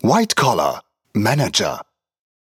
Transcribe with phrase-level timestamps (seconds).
[0.00, 1.82] White Collar Manager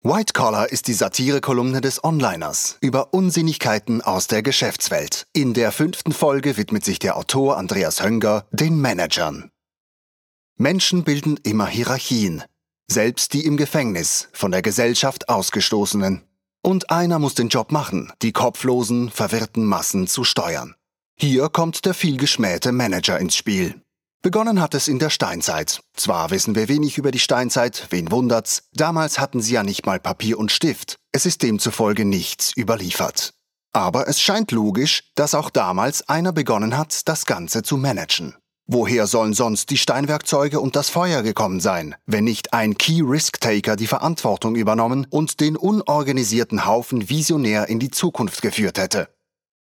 [0.03, 5.27] White Collar ist die Satirekolumne des Onliners über Unsinnigkeiten aus der Geschäftswelt.
[5.33, 9.51] In der fünften Folge widmet sich der Autor Andreas Hönger den Managern.
[10.59, 12.43] Menschen bilden immer Hierarchien,
[12.87, 16.25] selbst die im Gefängnis von der Gesellschaft ausgestoßenen.
[16.63, 20.75] Und einer muss den Job machen, die kopflosen, verwirrten Massen zu steuern.
[21.19, 23.81] Hier kommt der vielgeschmähte Manager ins Spiel.
[24.21, 25.81] Begonnen hat es in der Steinzeit.
[25.95, 30.01] Zwar wissen wir wenig über die Steinzeit, wen wundert's, damals hatten sie ja nicht mal
[30.01, 33.33] Papier und Stift, es ist demzufolge nichts überliefert.
[33.73, 38.35] Aber es scheint logisch, dass auch damals einer begonnen hat, das Ganze zu managen.
[38.67, 43.41] Woher sollen sonst die Steinwerkzeuge und das Feuer gekommen sein, wenn nicht ein Key Risk
[43.41, 49.09] Taker die Verantwortung übernommen und den unorganisierten Haufen visionär in die Zukunft geführt hätte?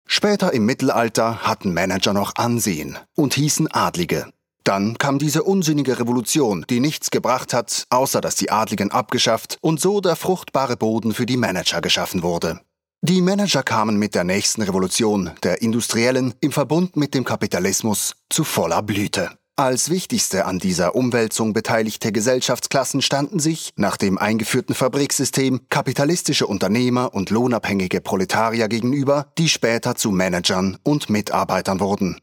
[0.06, 4.30] Später im Mittelalter hatten Manager noch Ansehen und hießen Adlige.
[4.64, 9.80] Dann kam diese unsinnige Revolution, die nichts gebracht hat, außer dass die Adligen abgeschafft und
[9.80, 12.60] so der fruchtbare Boden für die Manager geschaffen wurde.
[13.04, 18.44] Die Manager kamen mit der nächsten Revolution, der industriellen, im Verbund mit dem Kapitalismus, zu
[18.44, 19.30] voller Blüte.
[19.56, 27.12] Als wichtigste an dieser Umwälzung beteiligte Gesellschaftsklassen standen sich, nach dem eingeführten Fabriksystem, kapitalistische Unternehmer
[27.12, 32.18] und lohnabhängige Proletarier gegenüber, die später zu Managern und Mitarbeitern wurden.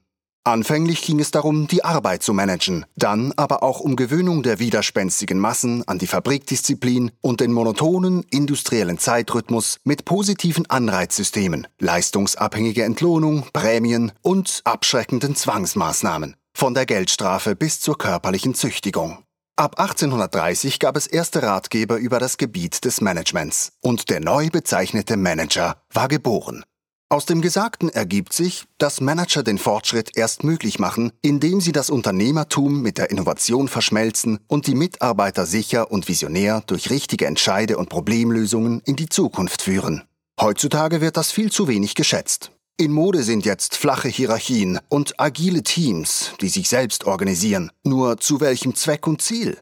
[0.50, 5.38] Anfänglich ging es darum, die Arbeit zu managen, dann aber auch um Gewöhnung der widerspenstigen
[5.38, 14.12] Massen an die Fabrikdisziplin und den monotonen industriellen Zeitrhythmus mit positiven Anreizsystemen, leistungsabhängige Entlohnung, Prämien
[14.24, 19.20] und abschreckenden Zwangsmaßnahmen, von der Geldstrafe bis zur körperlichen Züchtigung.
[19.56, 25.16] Ab 1830 gab es erste Ratgeber über das Gebiet des Managements und der neu bezeichnete
[25.16, 26.64] Manager war geboren.
[27.12, 31.90] Aus dem Gesagten ergibt sich, dass Manager den Fortschritt erst möglich machen, indem sie das
[31.90, 37.90] Unternehmertum mit der Innovation verschmelzen und die Mitarbeiter sicher und visionär durch richtige Entscheide und
[37.90, 40.04] Problemlösungen in die Zukunft führen.
[40.40, 42.52] Heutzutage wird das viel zu wenig geschätzt.
[42.78, 47.72] In Mode sind jetzt flache Hierarchien und agile Teams, die sich selbst organisieren.
[47.84, 49.58] Nur zu welchem Zweck und Ziel?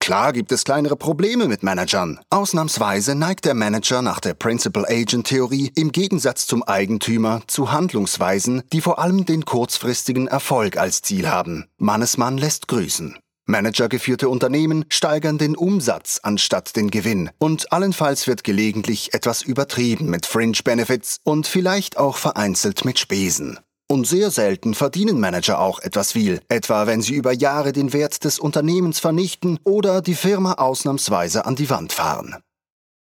[0.00, 2.18] Klar gibt es kleinere Probleme mit Managern.
[2.30, 8.98] Ausnahmsweise neigt der Manager nach der Principal-Agent-Theorie im Gegensatz zum Eigentümer zu Handlungsweisen, die vor
[8.98, 11.66] allem den kurzfristigen Erfolg als Ziel haben.
[11.76, 13.18] Mannesmann lässt grüßen.
[13.44, 20.24] Managergeführte Unternehmen steigern den Umsatz anstatt den Gewinn und allenfalls wird gelegentlich etwas übertrieben mit
[20.24, 23.58] Fringe Benefits und vielleicht auch vereinzelt mit Spesen.
[23.90, 28.22] Und sehr selten verdienen Manager auch etwas viel, etwa wenn sie über Jahre den Wert
[28.22, 32.36] des Unternehmens vernichten oder die Firma ausnahmsweise an die Wand fahren.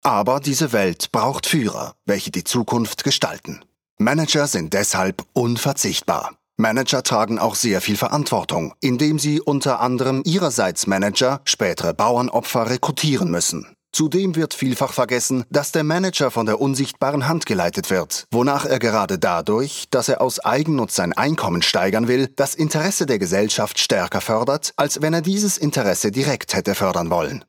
[0.03, 3.63] Aber diese Welt braucht Führer, welche die Zukunft gestalten.
[3.97, 6.35] Manager sind deshalb unverzichtbar.
[6.57, 13.31] Manager tragen auch sehr viel Verantwortung, indem sie unter anderem ihrerseits Manager, spätere Bauernopfer rekrutieren
[13.31, 13.73] müssen.
[13.93, 18.79] Zudem wird vielfach vergessen, dass der Manager von der unsichtbaren Hand geleitet wird, wonach er
[18.79, 24.19] gerade dadurch, dass er aus Eigennutz sein Einkommen steigern will, das Interesse der Gesellschaft stärker
[24.19, 27.45] fördert, als wenn er dieses Interesse direkt hätte fördern wollen.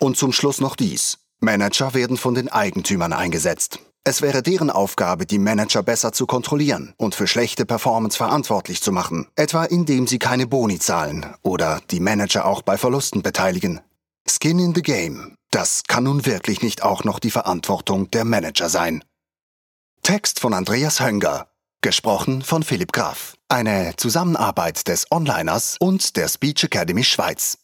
[0.00, 1.18] Und zum Schluss noch dies.
[1.40, 3.78] Manager werden von den Eigentümern eingesetzt.
[4.02, 8.92] Es wäre deren Aufgabe, die Manager besser zu kontrollieren und für schlechte Performance verantwortlich zu
[8.92, 13.80] machen, etwa indem sie keine Boni zahlen oder die Manager auch bei Verlusten beteiligen.
[14.26, 15.36] Skin in the Game.
[15.52, 19.04] Das kann nun wirklich nicht auch noch die Verantwortung der Manager sein.
[20.02, 21.46] Text von Andreas Hönger.
[21.82, 23.36] Gesprochen von Philipp Graf.
[23.48, 27.58] Eine Zusammenarbeit des Onliners und der Speech Academy Schweiz.